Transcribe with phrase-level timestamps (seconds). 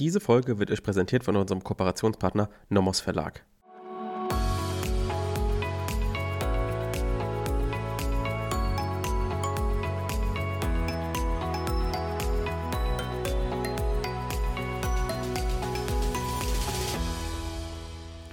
[0.00, 3.44] Diese Folge wird euch präsentiert von unserem Kooperationspartner Nomos Verlag.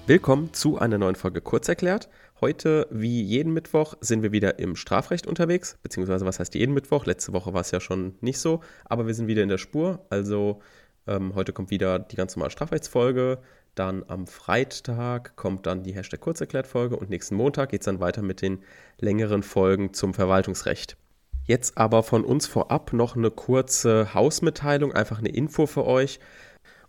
[0.06, 2.08] Willkommen zu einer neuen Folge Kurzerklärt.
[2.40, 7.06] Heute, wie jeden Mittwoch, sind wir wieder im Strafrecht unterwegs, beziehungsweise was heißt jeden Mittwoch?
[7.06, 10.06] Letzte Woche war es ja schon nicht so, aber wir sind wieder in der Spur.
[10.10, 10.62] Also
[11.08, 13.40] ähm, heute kommt wieder die ganz normale Strafrechtsfolge.
[13.76, 18.22] Dann am Freitag kommt dann die Hashtag Kurzerklärt-Folge und nächsten Montag geht es dann weiter
[18.22, 18.64] mit den
[19.00, 20.98] längeren Folgen zum Verwaltungsrecht.
[21.46, 26.20] Jetzt aber von uns vorab noch eine kurze Hausmitteilung, einfach eine Info für euch.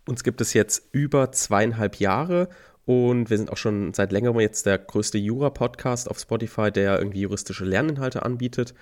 [0.07, 2.49] Uns gibt es jetzt über zweieinhalb Jahre
[2.85, 7.21] und wir sind auch schon seit längerem jetzt der größte Jura-Podcast auf Spotify, der irgendwie
[7.21, 8.73] juristische Lerninhalte anbietet.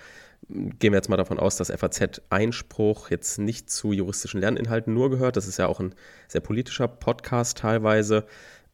[0.50, 5.36] Gehen wir jetzt mal davon aus, dass FAZ-Einspruch jetzt nicht zu juristischen Lerninhalten nur gehört.
[5.36, 5.94] Das ist ja auch ein
[6.28, 8.26] sehr politischer Podcast teilweise.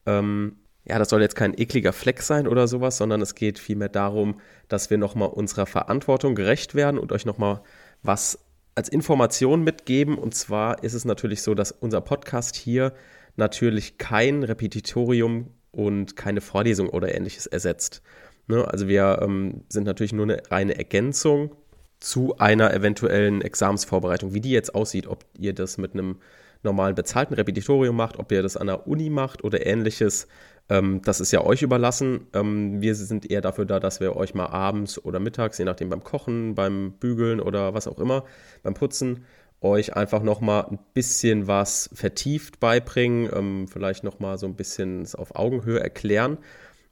[0.06, 3.88] Ähm, ja, das soll jetzt kein ekliger Fleck sein oder sowas, sondern es geht vielmehr
[3.88, 7.62] darum, dass wir nochmal unserer Verantwortung gerecht werden und euch nochmal
[8.02, 8.38] was
[8.74, 10.18] als Information mitgeben.
[10.18, 12.92] Und zwar ist es natürlich so, dass unser Podcast hier
[13.36, 18.02] natürlich kein Repetitorium und keine Vorlesung oder ähnliches ersetzt.
[18.46, 18.66] Ne?
[18.68, 21.56] Also wir ähm, sind natürlich nur eine reine Ergänzung
[22.04, 26.16] zu einer eventuellen Examensvorbereitung, wie die jetzt aussieht, ob ihr das mit einem
[26.62, 30.28] normalen bezahlten Repetitorium macht, ob ihr das an der Uni macht oder ähnliches.
[30.68, 32.26] Ähm, das ist ja euch überlassen.
[32.34, 35.88] Ähm, wir sind eher dafür da, dass wir euch mal abends oder mittags, je nachdem
[35.88, 38.24] beim Kochen, beim Bügeln oder was auch immer,
[38.62, 39.24] beim Putzen,
[39.62, 45.36] euch einfach nochmal ein bisschen was vertieft beibringen, ähm, vielleicht nochmal so ein bisschen auf
[45.36, 46.36] Augenhöhe erklären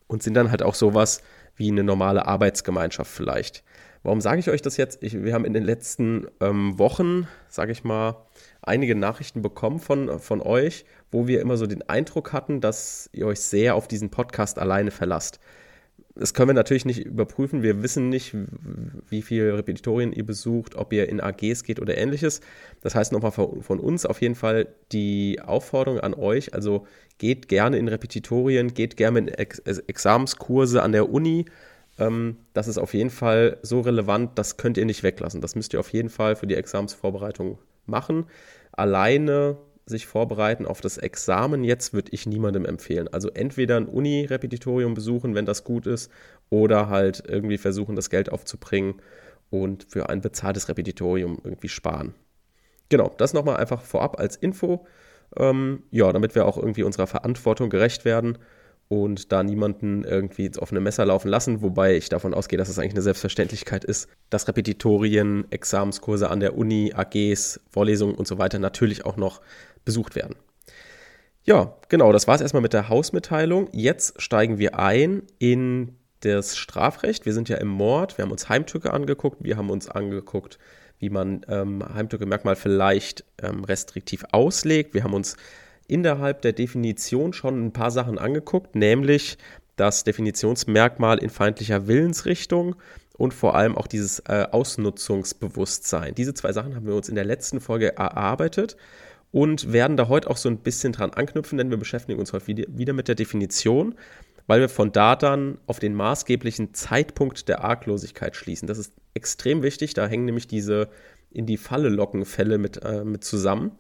[0.07, 1.23] und sind dann halt auch sowas
[1.55, 3.63] wie eine normale Arbeitsgemeinschaft vielleicht.
[4.03, 5.03] Warum sage ich euch das jetzt?
[5.03, 8.27] Ich, wir haben in den letzten ähm, Wochen, sage ich mal,
[8.61, 13.27] einige Nachrichten bekommen von, von euch, wo wir immer so den Eindruck hatten, dass ihr
[13.27, 15.39] euch sehr auf diesen Podcast alleine verlasst
[16.15, 17.63] das können wir natürlich nicht überprüfen.
[17.63, 18.37] Wir wissen nicht,
[19.09, 22.41] wie viele Repetitorien ihr besucht, ob ihr in AGs geht oder ähnliches.
[22.83, 26.53] Das heißt nochmal von uns auf jeden Fall die Aufforderung an euch.
[26.53, 26.87] Also
[27.19, 31.47] geht gerne in Repetitorien, geht gerne in Ex Examenskurse an der Uni.
[32.03, 35.41] Ähm, das ist auf jeden Fall so relevant, das könnt ihr nicht weglassen.
[35.41, 38.27] Das müsst ihr auf jeden Fall für die Examensvorbereitung machen.
[38.73, 43.09] Alleine sich vorbereiten auf das Examen jetzt würde ich niemandem empfehlen.
[43.09, 46.11] Also entweder ein Uni-Repetitorium besuchen, wenn das gut ist,
[46.51, 48.95] oder halt irgendwie versuchen, das Geld aufzubringen
[49.51, 52.15] und für ein bezahltes Repetitorium irgendwie sparen.
[52.91, 54.87] Genau, das nochmal einfach vorab als Info.
[55.37, 58.39] Ähm, ja, damit wir auch irgendwie unserer Verantwortung gerecht werden
[58.93, 62.79] und da niemanden irgendwie ins offene Messer laufen lassen, wobei ich davon ausgehe, dass es
[62.79, 68.59] eigentlich eine Selbstverständlichkeit ist, dass Repetitorien, Examenskurse an der Uni, AGs, Vorlesungen und so weiter
[68.59, 69.41] natürlich auch noch
[69.87, 70.37] besucht werden.
[71.43, 73.71] Ja, genau, das war es erstmal mit der Hausmitteilung.
[73.73, 77.25] Jetzt steigen wir ein in das Strafrecht.
[77.25, 80.59] Wir sind ja im Mord, wir haben uns Heimtücke angeguckt, wir haben uns angeguckt,
[80.99, 84.93] wie man ähm, Heimtücke-Merkmal vielleicht ähm, restriktiv auslegt.
[84.93, 85.39] Wir haben uns
[85.89, 89.39] innerhalb der Definition schon ein paar Sachen angeguckt, nämlich
[89.77, 92.77] das Definitionsmerkmal in feindlicher Willensrichtung
[93.17, 96.15] und vor allem auch dieses äh, Ausnutzungsbewusstsein.
[96.15, 98.77] Diese zwei Sachen haben wir uns in der letzten Folge erarbeitet
[99.31, 102.47] und werden da heute auch so ein bisschen dran anknüpfen, denn wir beschäftigen uns heute
[102.47, 103.95] wieder mit der Definition,
[104.47, 108.69] weil wir von da dann auf den maßgeblichen Zeitpunkt der Arglosigkeit schließen.
[108.69, 110.89] Das ist extrem wichtig, da hängen nämlich diese
[111.31, 113.73] in die Falle locken Fälle mit, äh, mit zusammen.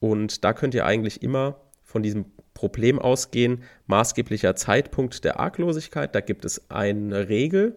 [0.00, 6.14] Und da könnt ihr eigentlich immer von diesem Problem ausgehen, maßgeblicher Zeitpunkt der Arglosigkeit.
[6.14, 7.76] Da gibt es eine Regel,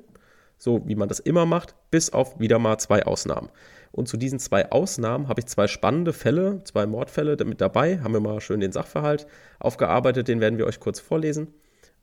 [0.57, 3.50] so wie man das immer macht, bis auf wieder mal zwei Ausnahmen.
[3.91, 8.00] Und zu diesen zwei Ausnahmen habe ich zwei spannende Fälle, zwei Mordfälle mit dabei.
[8.00, 9.28] Haben wir mal schön den Sachverhalt
[9.59, 11.53] aufgearbeitet, den werden wir euch kurz vorlesen.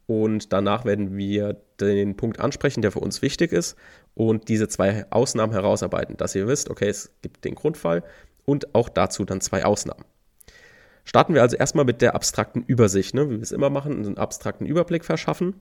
[0.06, 3.76] Und danach werden wir den Punkt ansprechen, der für uns wichtig ist
[4.14, 8.02] und diese zwei Ausnahmen herausarbeiten, dass ihr wisst, okay, es gibt den Grundfall
[8.44, 10.04] und auch dazu dann zwei Ausnahmen.
[11.04, 13.28] Starten wir also erstmal mit der abstrakten Übersicht, ne?
[13.30, 15.54] wie wir es immer machen, einen abstrakten Überblick verschaffen.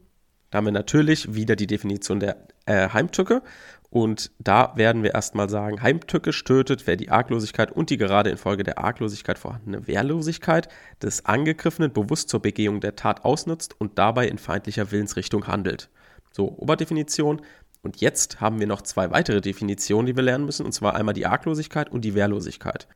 [0.49, 3.43] Da haben wir natürlich wieder die Definition der äh, Heimtücke
[3.91, 8.63] und da werden wir erstmal sagen, Heimtücke stötet, wer die Arglosigkeit und die gerade infolge
[8.63, 10.69] der Arglosigkeit vorhandene Wehrlosigkeit
[11.01, 15.89] des Angegriffenen bewusst zur Begehung der Tat ausnutzt und dabei in feindlicher Willensrichtung handelt.
[16.31, 17.41] So, Oberdefinition.
[17.81, 21.13] Und jetzt haben wir noch zwei weitere Definitionen, die wir lernen müssen, und zwar einmal
[21.13, 22.87] die Arglosigkeit und die Wehrlosigkeit.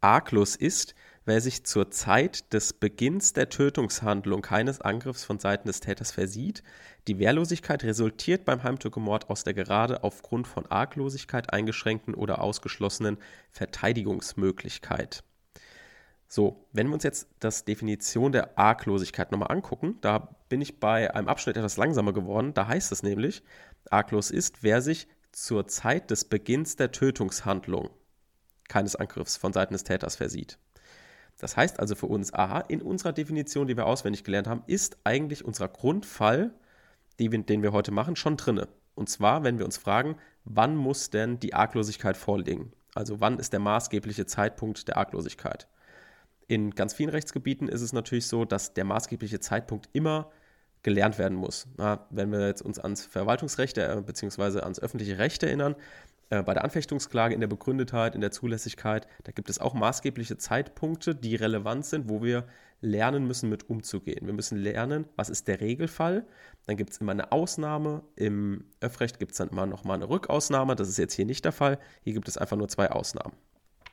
[0.00, 0.94] Arglos ist,
[1.28, 6.62] wer sich zur Zeit des Beginns der Tötungshandlung keines Angriffs von Seiten des Täters versieht,
[7.06, 13.18] die Wehrlosigkeit resultiert beim Heimtückemord aus der gerade aufgrund von Arglosigkeit eingeschränkten oder ausgeschlossenen
[13.50, 15.22] Verteidigungsmöglichkeit.
[16.28, 21.14] So, wenn wir uns jetzt das Definition der Arglosigkeit nochmal angucken, da bin ich bei
[21.14, 22.54] einem Abschnitt etwas langsamer geworden.
[22.54, 23.42] Da heißt es nämlich,
[23.90, 27.90] arglos ist, wer sich zur Zeit des Beginns der Tötungshandlung
[28.68, 30.58] keines Angriffs von Seiten des Täters versieht.
[31.38, 34.98] Das heißt also für uns, aha, in unserer Definition, die wir auswendig gelernt haben, ist
[35.04, 36.52] eigentlich unser Grundfall,
[37.16, 38.68] wir, den wir heute machen, schon drinne.
[38.94, 42.72] Und zwar, wenn wir uns fragen, wann muss denn die Arglosigkeit vorliegen?
[42.94, 45.68] Also wann ist der maßgebliche Zeitpunkt der Arglosigkeit?
[46.48, 50.30] In ganz vielen Rechtsgebieten ist es natürlich so, dass der maßgebliche Zeitpunkt immer
[50.82, 51.68] gelernt werden muss.
[51.76, 54.60] Na, wenn wir jetzt uns ans Verwaltungsrecht äh, bzw.
[54.60, 55.76] ans öffentliche Recht erinnern,
[56.30, 60.36] äh, bei der Anfechtungsklage, in der Begründetheit, in der Zulässigkeit, da gibt es auch maßgebliche
[60.36, 62.46] Zeitpunkte, die relevant sind, wo wir
[62.80, 64.26] lernen müssen, mit umzugehen.
[64.26, 66.26] Wir müssen lernen, was ist der Regelfall.
[66.66, 68.02] Dann gibt es immer eine Ausnahme.
[68.14, 70.76] Im Öffrecht gibt es dann immer nochmal eine Rückausnahme.
[70.76, 71.78] Das ist jetzt hier nicht der Fall.
[72.04, 73.34] Hier gibt es einfach nur zwei Ausnahmen.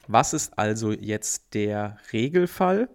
[0.08, 2.90] Was ist also jetzt der Regelfall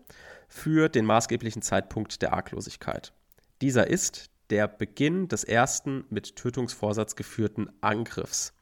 [0.48, 3.12] für den maßgeblichen Zeitpunkt der Arglosigkeit?
[3.60, 8.52] Dieser ist der Beginn des ersten mit Tötungsvorsatz geführten Angriffs,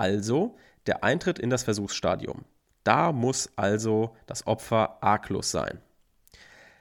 [0.00, 0.56] also
[0.86, 2.44] der Eintritt in das Versuchsstadium.
[2.84, 5.80] Da muss also das Opfer arglos sein.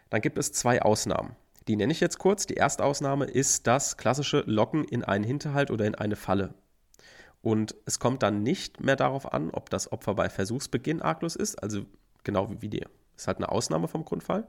[0.10, 1.36] Dann gibt es zwei Ausnahmen.
[1.68, 2.48] Die nenne ich jetzt kurz.
[2.48, 6.54] Die erste Ausnahme ist das klassische Locken in einen Hinterhalt oder in eine Falle.
[7.42, 11.62] Und es kommt dann nicht mehr darauf an, ob das Opfer bei Versuchsbeginn arglos ist,
[11.62, 11.86] also
[12.24, 12.86] genau wie die.
[13.16, 14.48] Ist halt eine Ausnahme vom Grundfall.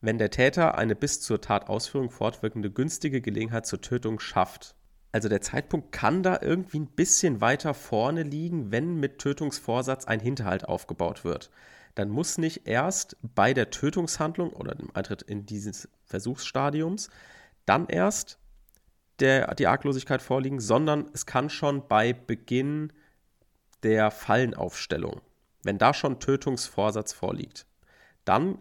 [0.00, 4.76] Wenn der Täter eine bis zur Tatausführung fortwirkende günstige Gelegenheit zur Tötung schafft.
[5.14, 10.18] Also der Zeitpunkt kann da irgendwie ein bisschen weiter vorne liegen, wenn mit Tötungsvorsatz ein
[10.18, 11.52] Hinterhalt aufgebaut wird.
[11.94, 17.10] Dann muss nicht erst bei der Tötungshandlung oder dem Eintritt in dieses Versuchsstadiums
[17.64, 18.40] dann erst
[19.20, 22.92] der, die Arglosigkeit vorliegen, sondern es kann schon bei Beginn
[23.84, 25.20] der Fallenaufstellung,
[25.62, 27.66] wenn da schon Tötungsvorsatz vorliegt,
[28.24, 28.58] dann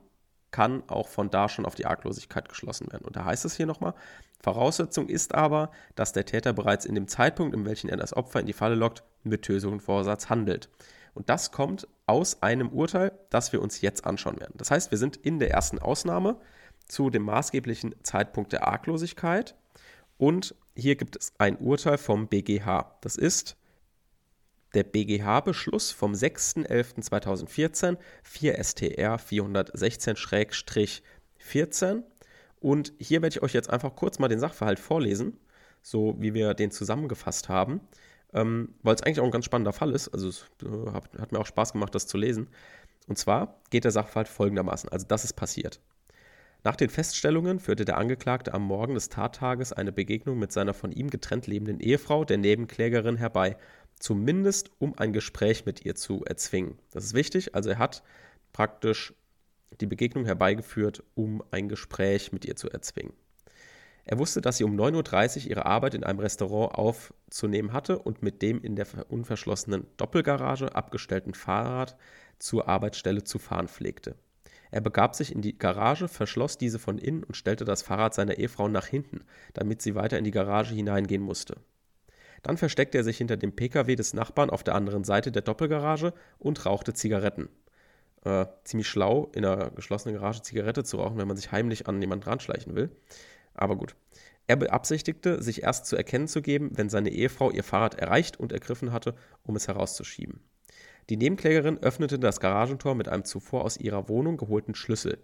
[0.54, 3.04] kann auch von da schon auf die Arglosigkeit geschlossen werden.
[3.04, 3.94] Und da heißt es hier nochmal,
[4.40, 8.40] Voraussetzung ist aber, dass der Täter bereits in dem Zeitpunkt, in welchem er das Opfer
[8.40, 10.70] in die Falle lockt, mit Tötungsvorsatz handelt.
[11.16, 14.54] Und das kommt aus einem Urteil, das wir uns jetzt anschauen werden.
[14.58, 16.38] Das heißt, wir sind in der ersten Ausnahme
[16.88, 19.56] zu dem maßgeblichen Zeitpunkt der Arglosigkeit
[20.18, 22.98] und hier gibt es ein Urteil vom BGH.
[23.02, 23.58] Das ist
[24.74, 32.04] der BGH-Beschluss vom 6.11.2014, 4 STR 416-14.
[32.60, 35.38] Und hier werde ich euch jetzt einfach kurz mal den Sachverhalt vorlesen,
[35.82, 37.82] so wie wir den zusammengefasst haben,
[38.34, 40.08] ähm, weil es eigentlich auch ein ganz spannender Fall ist.
[40.10, 42.48] Also es äh, hat, hat mir auch Spaß gemacht, das zu lesen.
[43.08, 44.90] Und zwar geht der Sachverhalt folgendermaßen.
[44.90, 45.82] Also das ist passiert.
[46.64, 50.94] Nach den Feststellungen führte der Angeklagte am Morgen des Tattages eine Begegnung mit seiner von
[50.94, 53.58] ihm getrennt lebenden Ehefrau, der Nebenklägerin, herbei,
[54.04, 56.78] zumindest um ein Gespräch mit ihr zu erzwingen.
[56.92, 58.04] Das ist wichtig, also er hat
[58.52, 59.14] praktisch
[59.80, 63.14] die Begegnung herbeigeführt, um ein Gespräch mit ihr zu erzwingen.
[64.04, 68.22] Er wusste, dass sie um 9.30 Uhr ihre Arbeit in einem Restaurant aufzunehmen hatte und
[68.22, 71.96] mit dem in der unverschlossenen Doppelgarage abgestellten Fahrrad
[72.40, 74.18] zur Arbeitsstelle zu fahren pflegte.
[74.70, 78.38] Er begab sich in die Garage, verschloss diese von innen und stellte das Fahrrad seiner
[78.38, 79.22] Ehefrau nach hinten,
[79.54, 81.56] damit sie weiter in die Garage hineingehen musste.
[82.44, 86.14] Dann versteckte er sich hinter dem Pkw des Nachbarn auf der anderen Seite der Doppelgarage
[86.40, 87.50] und rauchte Zigaretten.
[88.26, 92.02] Äh, ziemlich schlau, in einer geschlossenen Garage Zigarette zu rauchen, wenn man sich heimlich an
[92.02, 92.92] jemanden ranschleichen will.
[93.54, 93.96] Aber gut.
[94.46, 98.52] Er beabsichtigte, sich erst zu erkennen zu geben, wenn seine Ehefrau ihr Fahrrad erreicht und
[98.52, 100.42] ergriffen hatte, um es herauszuschieben.
[101.10, 105.18] Die Nebenklägerin öffnete das Garagentor mit einem zuvor aus ihrer Wohnung geholten Schlüssel.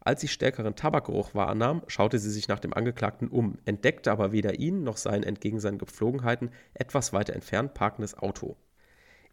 [0.00, 4.58] Als sie stärkeren Tabakgeruch wahrnahm, schaute sie sich nach dem Angeklagten um, entdeckte aber weder
[4.58, 8.56] ihn noch sein entgegen seinen Gepflogenheiten etwas weiter entfernt parkendes Auto.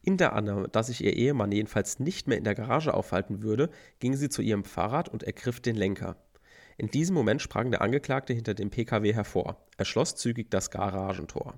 [0.02, 3.70] In der Annahme, dass sich ihr Ehemann jedenfalls nicht mehr in der Garage aufhalten würde,
[4.00, 6.16] ging sie zu ihrem Fahrrad und ergriff den Lenker.
[6.78, 9.68] In diesem Moment sprang der Angeklagte hinter dem Pkw hervor.
[9.76, 11.56] Er schloss zügig das Garagentor.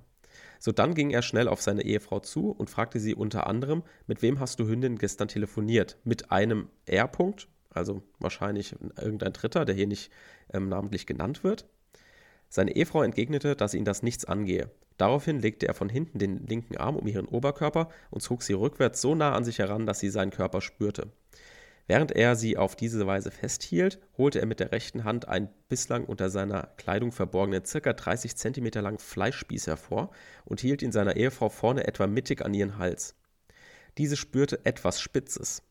[0.61, 4.21] So dann ging er schnell auf seine Ehefrau zu und fragte sie unter anderem, mit
[4.21, 5.97] wem hast du Hündin gestern telefoniert?
[6.03, 10.11] Mit einem R-Punkt, also wahrscheinlich irgendein Dritter, der hier nicht
[10.53, 11.65] ähm, namentlich genannt wird.
[12.47, 14.69] Seine Ehefrau entgegnete, dass ihn das nichts angehe.
[14.97, 19.01] Daraufhin legte er von hinten den linken Arm um ihren Oberkörper und zog sie rückwärts
[19.01, 21.11] so nah an sich heran, dass sie seinen Körper spürte.
[21.87, 26.05] Während er sie auf diese Weise festhielt, holte er mit der rechten Hand einen bislang
[26.05, 30.11] unter seiner Kleidung verborgenen, circa 30 cm langen Fleischspieß hervor
[30.45, 33.15] und hielt ihn seiner Ehefrau vorne etwa mittig an ihren Hals.
[33.97, 35.63] Diese spürte etwas Spitzes.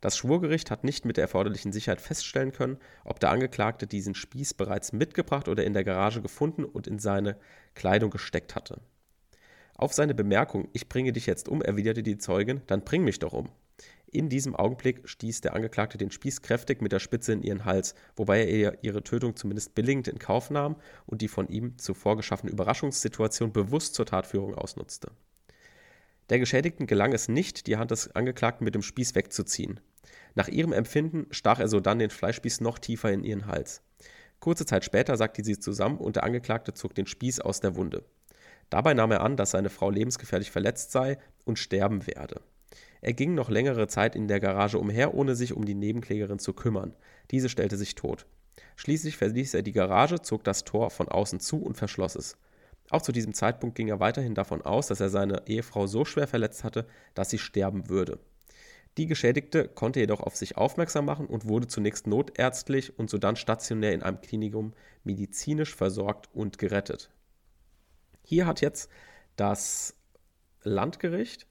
[0.00, 4.54] Das Schwurgericht hat nicht mit der erforderlichen Sicherheit feststellen können, ob der Angeklagte diesen Spieß
[4.54, 7.38] bereits mitgebracht oder in der Garage gefunden und in seine
[7.74, 8.80] Kleidung gesteckt hatte.
[9.76, 13.32] Auf seine Bemerkung, ich bringe dich jetzt um, erwiderte die Zeugin, dann bring mich doch
[13.32, 13.48] um.
[14.14, 17.94] In diesem Augenblick stieß der Angeklagte den Spieß kräftig mit der Spitze in ihren Hals,
[18.14, 20.76] wobei er ihre Tötung zumindest billigend in Kauf nahm
[21.06, 25.12] und die von ihm zuvor geschaffene Überraschungssituation bewusst zur Tatführung ausnutzte.
[26.28, 29.80] Der Geschädigten gelang es nicht, die Hand des Angeklagten mit dem Spieß wegzuziehen.
[30.34, 33.80] Nach ihrem Empfinden stach er sodann den Fleischspieß noch tiefer in ihren Hals.
[34.40, 38.04] Kurze Zeit später sagte sie zusammen und der Angeklagte zog den Spieß aus der Wunde.
[38.68, 41.16] Dabei nahm er an, dass seine Frau lebensgefährlich verletzt sei
[41.46, 42.42] und sterben werde.
[43.02, 46.52] Er ging noch längere Zeit in der Garage umher, ohne sich um die Nebenklägerin zu
[46.54, 46.94] kümmern.
[47.32, 48.26] Diese stellte sich tot.
[48.76, 52.36] Schließlich verließ er die Garage, zog das Tor von außen zu und verschloss es.
[52.90, 56.28] Auch zu diesem Zeitpunkt ging er weiterhin davon aus, dass er seine Ehefrau so schwer
[56.28, 58.20] verletzt hatte, dass sie sterben würde.
[58.98, 63.94] Die Geschädigte konnte jedoch auf sich aufmerksam machen und wurde zunächst notärztlich und sodann stationär
[63.94, 67.10] in einem Klinikum medizinisch versorgt und gerettet.
[68.22, 68.90] Hier hat jetzt
[69.34, 69.96] das
[70.62, 71.46] Landgericht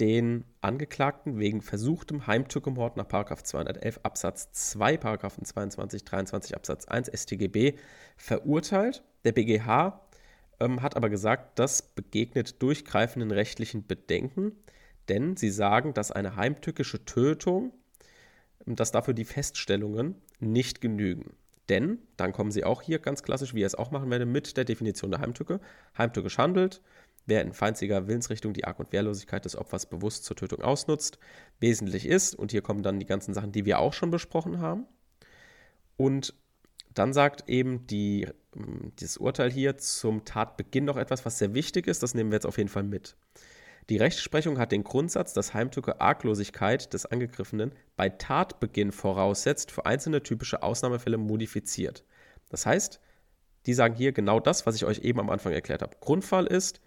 [0.00, 7.74] den Angeklagten wegen versuchtem Heimtückemord nach 211 Absatz 2, 22, 23 Absatz 1 StGB
[8.16, 9.02] verurteilt.
[9.24, 10.00] Der BGH
[10.60, 14.52] ähm, hat aber gesagt, das begegnet durchgreifenden rechtlichen Bedenken,
[15.08, 17.72] denn sie sagen, dass eine heimtückische Tötung,
[18.66, 21.34] ähm, dass dafür die Feststellungen nicht genügen.
[21.68, 24.56] Denn, dann kommen sie auch hier ganz klassisch, wie ihr es auch machen werde, mit
[24.56, 25.60] der Definition der Heimtücke.
[25.96, 26.82] Heimtückisch handelt,
[27.26, 31.18] wer in feindlicher Willensrichtung die Arg- und Wehrlosigkeit des Opfers bewusst zur Tötung ausnutzt,
[31.60, 34.86] wesentlich ist, und hier kommen dann die ganzen Sachen, die wir auch schon besprochen haben.
[35.96, 36.34] Und
[36.94, 41.86] dann sagt eben die, ähm, dieses Urteil hier zum Tatbeginn noch etwas, was sehr wichtig
[41.86, 43.16] ist, das nehmen wir jetzt auf jeden Fall mit.
[43.88, 50.22] Die Rechtsprechung hat den Grundsatz, dass Heimtücke Arglosigkeit des Angegriffenen bei Tatbeginn voraussetzt, für einzelne
[50.22, 52.04] typische Ausnahmefälle modifiziert.
[52.48, 53.00] Das heißt,
[53.66, 55.96] die sagen hier genau das, was ich euch eben am Anfang erklärt habe.
[56.00, 56.80] Grundfall ist,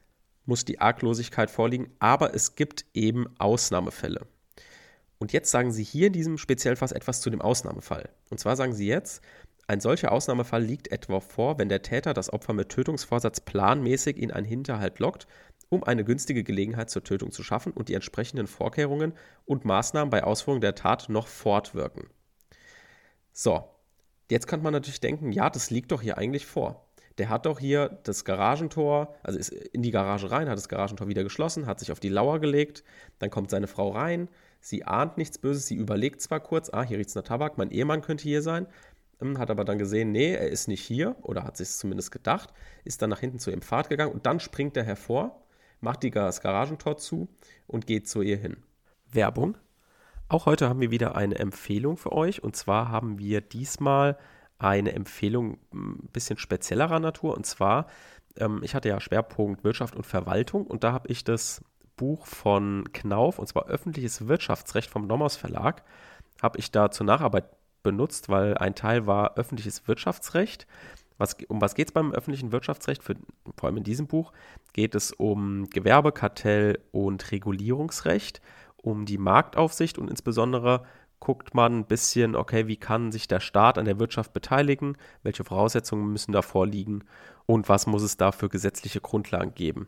[0.46, 4.28] muss die Arglosigkeit vorliegen, aber es gibt eben Ausnahmefälle.
[5.18, 8.10] Und jetzt sagen sie hier in diesem Speziellfass etwas zu dem Ausnahmefall.
[8.30, 9.24] Und zwar sagen sie jetzt,
[9.68, 14.32] ein solcher Ausnahmefall liegt etwa vor, wenn der Täter das Opfer mit Tötungsvorsatz planmäßig in
[14.32, 15.26] einen Hinterhalt lockt,
[15.70, 19.14] um eine günstige Gelegenheit zur Tötung zu schaffen und die entsprechenden Vorkehrungen
[19.46, 22.10] und Maßnahmen bei Ausführung der Tat noch fortwirken.
[23.34, 23.64] So,
[24.30, 26.85] jetzt könnte man natürlich denken, ja, das liegt doch hier eigentlich vor
[27.18, 31.08] der hat doch hier das Garagentor, also ist in die Garage rein, hat das Garagentor
[31.08, 32.84] wieder geschlossen, hat sich auf die Lauer gelegt,
[33.20, 34.30] dann kommt seine Frau rein,
[34.60, 37.72] sie ahnt nichts Böses, sie überlegt zwar kurz, ah, hier riecht es nach Tabak, mein
[37.72, 38.68] Ehemann könnte hier sein,
[39.22, 42.54] ähm, hat aber dann gesehen, nee, er ist nicht hier, oder hat sich zumindest gedacht,
[42.84, 45.42] ist dann nach hinten zu ihrem Pfad gegangen und dann springt er hervor,
[45.80, 47.30] macht die, das Garagentor zu
[47.68, 48.58] und geht zu ihr hin.
[49.12, 49.58] Werbung.
[50.28, 54.18] Auch heute haben wir wieder eine Empfehlung für euch und zwar haben wir diesmal
[54.58, 57.36] eine Empfehlung ein bisschen speziellerer Natur.
[57.36, 57.88] Und zwar,
[58.38, 61.64] ähm, ich hatte ja Schwerpunkt Wirtschaft und Verwaltung und da habe ich das
[61.96, 65.84] Buch von Knauf, und zwar Öffentliches Wirtschaftsrecht vom Nommers Verlag,
[66.42, 67.46] habe ich da zur Nacharbeit
[67.84, 70.68] benutzt, weil ein Teil war öffentliches Wirtschaftsrecht.
[71.18, 73.04] Was, um was geht es beim öffentlichen Wirtschaftsrecht?
[73.04, 73.16] Für,
[73.56, 74.34] vor allem in diesem Buch
[74.74, 78.42] geht es um Gewerbe, Kartell und Regulierungsrecht,
[78.76, 80.84] um die Marktaufsicht und insbesondere
[81.26, 85.44] guckt man ein bisschen, okay, wie kann sich der Staat an der Wirtschaft beteiligen, welche
[85.44, 87.04] Voraussetzungen müssen da vorliegen
[87.48, 89.88] und was muss es da für gesetzliche Grundlagen geben.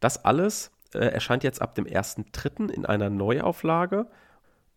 [0.00, 2.70] Das alles äh, erscheint jetzt ab dem 1.3.
[2.70, 4.06] in einer Neuauflage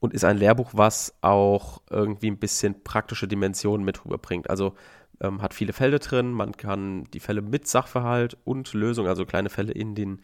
[0.02, 4.50] und ist ein Lehrbuch, was auch irgendwie ein bisschen praktische Dimensionen mit rüberbringt.
[4.50, 4.74] Also
[5.22, 9.50] ähm, hat viele Fälle drin, man kann die Fälle mit Sachverhalt und Lösung, also kleine
[9.50, 10.22] Fälle in den,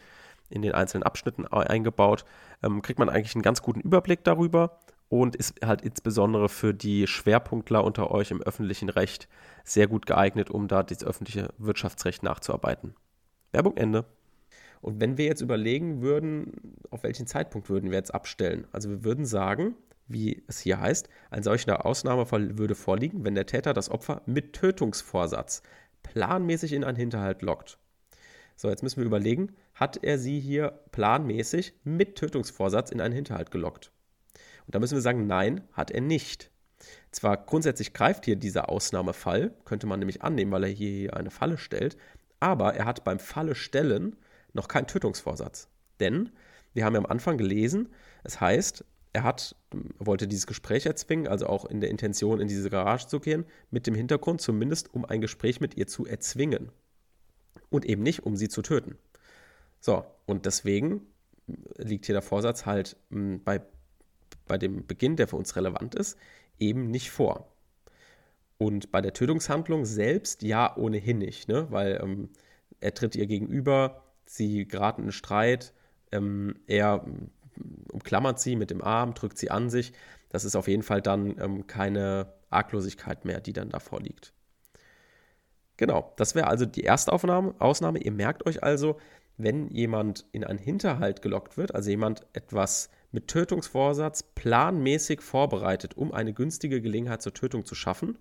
[0.50, 2.26] in den einzelnen Abschnitten eingebaut,
[2.62, 4.78] ähm, kriegt man eigentlich einen ganz guten Überblick darüber
[5.10, 9.28] und ist halt insbesondere für die Schwerpunktler unter euch im öffentlichen Recht
[9.64, 12.94] sehr gut geeignet, um da das öffentliche Wirtschaftsrecht nachzuarbeiten.
[13.50, 14.04] Werbung Ende.
[14.80, 18.68] Und wenn wir jetzt überlegen würden, auf welchen Zeitpunkt würden wir jetzt abstellen?
[18.70, 19.74] Also wir würden sagen,
[20.06, 24.52] wie es hier heißt, ein solcher Ausnahmefall würde vorliegen, wenn der Täter das Opfer mit
[24.52, 25.62] Tötungsvorsatz
[26.04, 27.78] planmäßig in einen Hinterhalt lockt.
[28.54, 33.50] So, jetzt müssen wir überlegen, hat er sie hier planmäßig mit Tötungsvorsatz in einen Hinterhalt
[33.50, 33.90] gelockt?
[34.70, 36.52] Und da müssen wir sagen, nein, hat er nicht.
[37.10, 41.58] Zwar grundsätzlich greift hier dieser Ausnahmefall, könnte man nämlich annehmen, weil er hier eine Falle
[41.58, 41.96] stellt,
[42.38, 44.14] aber er hat beim Falle stellen
[44.52, 45.66] noch keinen Tötungsvorsatz.
[45.98, 46.30] Denn
[46.72, 47.88] wir haben ja am Anfang gelesen,
[48.22, 49.56] es heißt, er hat,
[49.98, 53.88] wollte dieses Gespräch erzwingen, also auch in der Intention, in diese Garage zu gehen, mit
[53.88, 56.70] dem Hintergrund zumindest, um ein Gespräch mit ihr zu erzwingen.
[57.70, 58.98] Und eben nicht, um sie zu töten.
[59.80, 61.08] So, und deswegen
[61.76, 63.62] liegt hier der Vorsatz halt bei
[64.50, 66.18] bei dem Beginn, der für uns relevant ist,
[66.58, 67.46] eben nicht vor.
[68.58, 71.68] Und bei der Tötungshandlung selbst ja ohnehin nicht, ne?
[71.70, 72.30] weil ähm,
[72.80, 75.72] er tritt ihr gegenüber, sie geraten in Streit,
[76.10, 77.06] ähm, er
[77.92, 79.92] umklammert sie mit dem Arm, drückt sie an sich.
[80.30, 84.32] Das ist auf jeden Fall dann ähm, keine Arglosigkeit mehr, die dann davor liegt.
[85.76, 88.00] Genau, das wäre also die erste Aufnahme, Ausnahme.
[88.00, 88.98] Ihr merkt euch also,
[89.36, 96.12] wenn jemand in einen Hinterhalt gelockt wird, also jemand etwas mit Tötungsvorsatz planmäßig vorbereitet, um
[96.12, 98.18] eine günstige Gelegenheit zur Tötung zu schaffen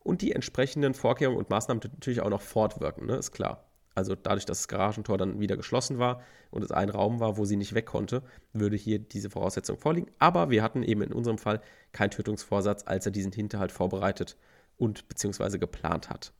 [0.00, 3.64] und die entsprechenden Vorkehrungen und Maßnahmen natürlich auch noch fortwirken, ne, ist klar.
[3.94, 7.44] Also dadurch, dass das Garagentor dann wieder geschlossen war und es ein Raum war, wo
[7.44, 10.10] sie nicht weg konnte, würde hier diese Voraussetzung vorliegen.
[10.18, 11.60] Aber wir hatten eben in unserem Fall
[11.92, 14.36] keinen Tötungsvorsatz, als er diesen Hinterhalt vorbereitet
[14.76, 16.32] und beziehungsweise geplant hat.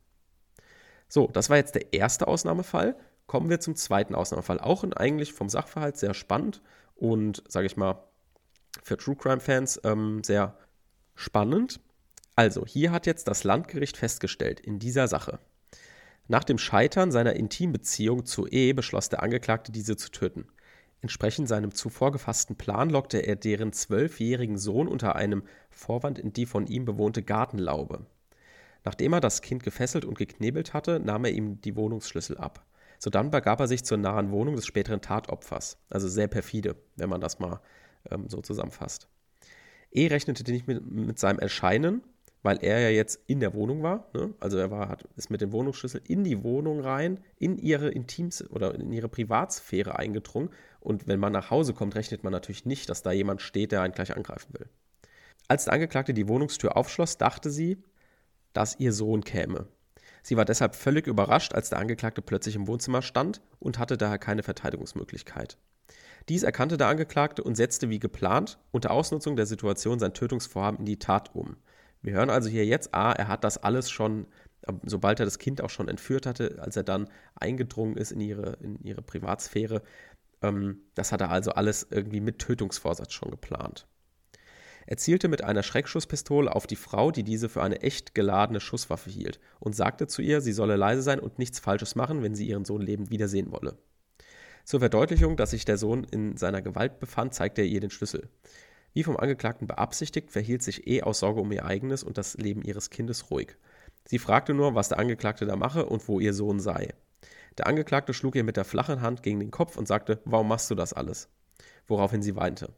[1.07, 2.97] So, das war jetzt der erste Ausnahmefall.
[3.25, 4.59] Kommen wir zum zweiten Ausnahmefall.
[4.59, 6.61] Auch in eigentlich vom Sachverhalt sehr spannend
[6.95, 8.03] und, sage ich mal,
[8.83, 10.57] für True Crime-Fans ähm, sehr
[11.15, 11.79] spannend.
[12.35, 15.39] Also, hier hat jetzt das Landgericht festgestellt in dieser Sache.
[16.27, 20.47] Nach dem Scheitern seiner Intimbeziehung zu E beschloss der Angeklagte, diese zu töten.
[21.01, 26.47] Entsprechend seinem zuvor gefassten Plan lockte er deren zwölfjährigen Sohn unter einem Vorwand in die
[26.47, 28.07] von ihm bewohnte Gartenlaube.
[28.83, 32.65] Nachdem er das Kind gefesselt und geknebelt hatte, nahm er ihm die Wohnungsschlüssel ab.
[32.99, 35.77] Sodann begab er sich zur nahen Wohnung des späteren Tatopfers.
[35.89, 37.61] Also sehr perfide, wenn man das mal
[38.09, 39.07] ähm, so zusammenfasst.
[39.91, 42.03] E rechnete nicht mit, mit, seinem Erscheinen,
[42.43, 44.09] weil er ja jetzt in der Wohnung war.
[44.13, 44.33] Ne?
[44.39, 48.47] Also er war, hat, ist mit dem Wohnungsschlüssel in die Wohnung rein, in ihre Intims
[48.49, 50.49] oder in ihre Privatsphäre eingedrungen.
[50.79, 53.81] Und wenn man nach Hause kommt, rechnet man natürlich nicht, dass da jemand steht, der
[53.81, 54.67] einen gleich angreifen will.
[55.47, 57.81] Als der Angeklagte die Wohnungstür aufschloss, dachte sie,
[58.53, 59.67] dass ihr Sohn käme.
[60.27, 64.17] Sie war deshalb völlig überrascht, als der Angeklagte plötzlich im Wohnzimmer stand und hatte daher
[64.17, 65.59] keine Verteidigungsmöglichkeit.
[66.29, 70.85] Dies erkannte der Angeklagte und setzte wie geplant unter Ausnutzung der Situation sein Tötungsvorhaben in
[70.87, 71.57] die Tat um.
[72.01, 74.25] Wir hören also hier jetzt, ah, er hat das alles schon,
[74.67, 78.19] ähm, sobald er das Kind auch schon entführt hatte, als er dann eingedrungen ist in
[78.19, 79.83] ihre, in ihre Privatsphäre,
[80.41, 83.85] ähm, das hat er also alles irgendwie mit Tötungsvorsatz schon geplant.
[84.87, 89.09] Er zielte mit einer Schreckschusspistole auf die Frau, die diese für eine echt geladene Schusswaffe
[89.09, 92.47] hielt, und sagte zu ihr, sie solle leise sein und nichts Falsches machen, wenn sie
[92.47, 93.77] ihren Sohn lebend wiedersehen wolle.
[94.63, 98.29] Zur Verdeutlichung, dass sich der Sohn in seiner Gewalt befand, zeigte er ihr den Schlüssel.
[98.93, 102.61] Wie vom Angeklagten beabsichtigt, verhielt sich E aus Sorge um ihr eigenes und das Leben
[102.61, 103.57] ihres Kindes ruhig.
[104.05, 106.93] Sie fragte nur, was der Angeklagte da mache und wo ihr Sohn sei.
[107.57, 110.69] Der Angeklagte schlug ihr mit der flachen Hand gegen den Kopf und sagte, warum machst
[110.69, 111.29] du das alles?
[111.87, 112.73] Woraufhin sie weinte.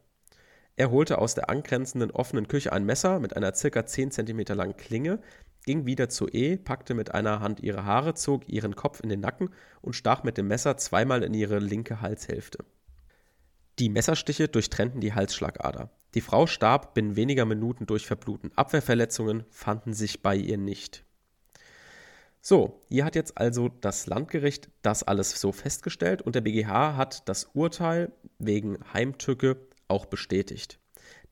[0.78, 4.76] Er holte aus der angrenzenden offenen Küche ein Messer mit einer circa 10 cm langen
[4.76, 5.18] Klinge,
[5.66, 9.18] ging wieder zu E, packte mit einer Hand ihre Haare, zog ihren Kopf in den
[9.18, 12.64] Nacken und stach mit dem Messer zweimal in ihre linke Halshälfte.
[13.80, 15.90] Die Messerstiche durchtrennten die Halsschlagader.
[16.14, 18.52] Die Frau starb binnen weniger Minuten durch Verbluten.
[18.54, 21.04] Abwehrverletzungen fanden sich bei ihr nicht.
[22.40, 27.28] So, hier hat jetzt also das Landgericht das alles so festgestellt und der BGH hat
[27.28, 29.56] das Urteil wegen Heimtücke
[29.88, 30.78] auch bestätigt.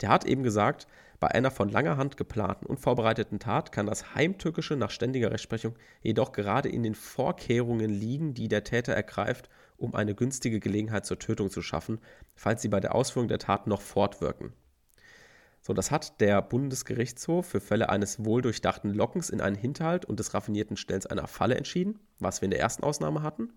[0.00, 0.86] Der hat eben gesagt,
[1.20, 5.74] bei einer von langer Hand geplanten und vorbereiteten Tat kann das Heimtückische nach ständiger Rechtsprechung
[6.02, 11.18] jedoch gerade in den Vorkehrungen liegen, die der Täter ergreift, um eine günstige Gelegenheit zur
[11.18, 12.00] Tötung zu schaffen,
[12.34, 14.52] falls sie bei der Ausführung der Tat noch fortwirken.
[15.62, 20.32] So, das hat der Bundesgerichtshof für Fälle eines wohldurchdachten Lockens in einen Hinterhalt und des
[20.32, 23.52] raffinierten Stellens einer Falle entschieden, was wir in der ersten Ausnahme hatten.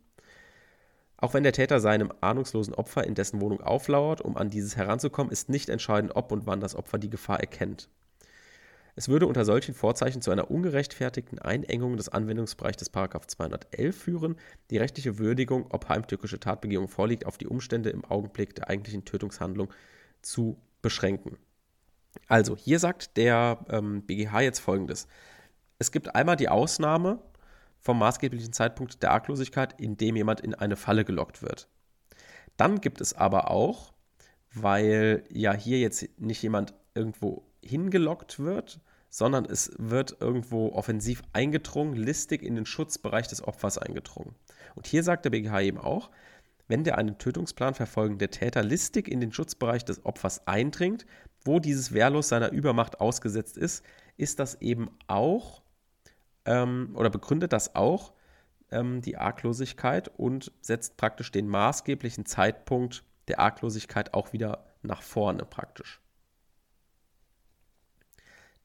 [1.21, 5.32] Auch wenn der Täter seinem ahnungslosen Opfer in dessen Wohnung auflauert, um an dieses heranzukommen,
[5.34, 7.89] ist nicht entscheidend, ob und wann das Opfer die Gefahr erkennt.
[8.95, 14.36] Es würde unter solchen Vorzeichen zu einer ungerechtfertigten Einengung des Anwendungsbereichs des 211 führen,
[14.69, 19.69] die rechtliche Würdigung, ob heimtückische Tatbegehung vorliegt, auf die Umstände im Augenblick der eigentlichen Tötungshandlung
[20.21, 21.38] zu beschränken.
[22.27, 25.08] Also, hier sagt der ähm, BGH jetzt folgendes.
[25.79, 27.19] Es gibt einmal die Ausnahme,
[27.79, 31.69] vom maßgeblichen Zeitpunkt der Arglosigkeit, in dem jemand in eine Falle gelockt wird.
[32.57, 33.93] Dann gibt es aber auch,
[34.53, 41.95] weil ja hier jetzt nicht jemand irgendwo hingelockt wird, sondern es wird irgendwo offensiv eingedrungen,
[41.95, 44.35] listig in den Schutzbereich des Opfers eingedrungen.
[44.75, 46.09] Und hier sagt der BGH eben auch,
[46.67, 51.05] wenn der einen Tötungsplan verfolgende Täter listig in den Schutzbereich des Opfers eindringt,
[51.43, 53.83] wo dieses wehrlos seiner Übermacht ausgesetzt ist,
[54.17, 55.63] ist das eben auch
[56.45, 58.13] ähm, oder begründet das auch
[58.71, 65.45] ähm, die Arglosigkeit und setzt praktisch den maßgeblichen Zeitpunkt der Arglosigkeit auch wieder nach vorne
[65.45, 66.02] praktisch.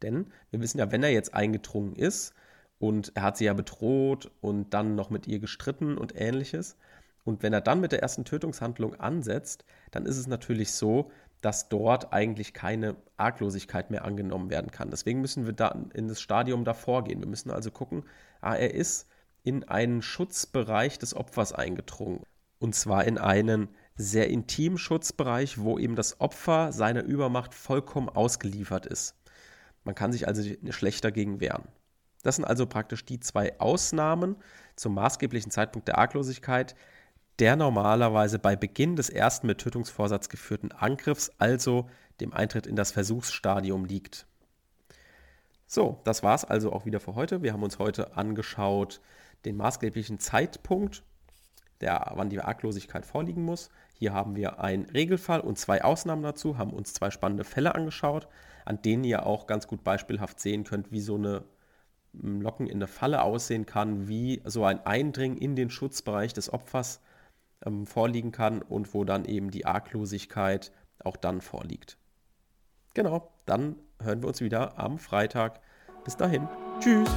[0.02, 2.34] Denn wir wissen ja, wenn er jetzt eingedrungen ist
[2.78, 6.76] und er hat sie ja bedroht und dann noch mit ihr gestritten und ähnliches,
[7.24, 11.10] und wenn er dann mit der ersten Tötungshandlung ansetzt, dann ist es natürlich so,
[11.44, 14.90] dass dort eigentlich keine Arglosigkeit mehr angenommen werden kann.
[14.90, 17.20] Deswegen müssen wir da in das Stadium davor gehen.
[17.20, 18.04] Wir müssen also gucken,
[18.40, 19.08] ah, er ist
[19.42, 22.22] in einen Schutzbereich des Opfers eingedrungen.
[22.60, 28.86] Und zwar in einen sehr intimen Schutzbereich, wo eben das Opfer seiner Übermacht vollkommen ausgeliefert
[28.86, 29.14] ist.
[29.84, 31.68] Man kann sich also schlecht dagegen wehren.
[32.22, 34.36] Das sind also praktisch die zwei Ausnahmen
[34.76, 36.74] zum maßgeblichen Zeitpunkt der Arglosigkeit,
[37.38, 41.88] der normalerweise bei Beginn des ersten mit Tötungsvorsatz geführten Angriffs, also
[42.20, 44.26] dem Eintritt in das Versuchsstadium, liegt.
[45.66, 47.42] So, das war es also auch wieder für heute.
[47.42, 49.00] Wir haben uns heute angeschaut
[49.44, 51.02] den maßgeblichen Zeitpunkt,
[51.80, 53.70] der, wann die Arglosigkeit vorliegen muss.
[53.94, 58.28] Hier haben wir einen Regelfall und zwei Ausnahmen dazu, haben uns zwei spannende Fälle angeschaut,
[58.64, 61.44] an denen ihr auch ganz gut beispielhaft sehen könnt, wie so eine
[62.12, 67.00] Locken in der Falle aussehen kann, wie so ein Eindringen in den Schutzbereich des Opfers
[67.64, 71.98] ähm, vorliegen kann und wo dann eben die Arglosigkeit auch dann vorliegt.
[72.94, 75.60] Genau, dann hören wir uns wieder am Freitag.
[76.04, 76.48] Bis dahin,
[76.80, 77.10] tschüss.